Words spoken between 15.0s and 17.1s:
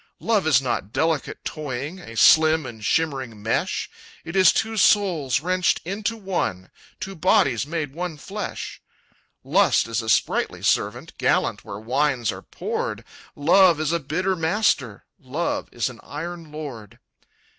Love is an iron lord.